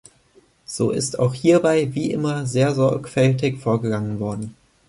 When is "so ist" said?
0.65-1.19